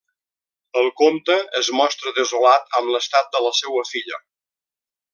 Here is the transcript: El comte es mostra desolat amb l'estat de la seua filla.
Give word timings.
El 0.79 0.89
comte 1.01 1.35
es 1.61 1.69
mostra 1.81 2.15
desolat 2.21 2.75
amb 2.81 2.93
l'estat 2.97 3.33
de 3.37 3.47
la 3.49 3.55
seua 3.63 3.89
filla. 3.95 4.23